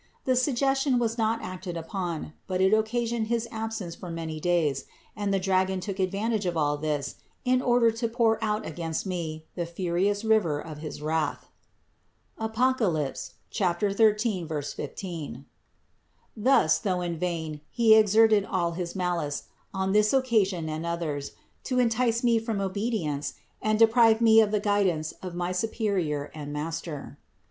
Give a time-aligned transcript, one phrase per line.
[0.25, 4.85] The suggestion was not acted upon, but it occasioned his absence for many days,
[5.15, 9.45] and the dragon took advantage of all this in order to pour out against me
[9.53, 11.51] the furious river of his wrath
[12.39, 12.79] (Apoc.
[13.99, 15.45] 13, 15).
[16.35, 21.33] Thus, though in vain, he exerted all his malice, on this occasion and others,
[21.65, 26.51] to entice me from obedience and deprive me of the guidance of my superior and
[26.51, 27.19] master.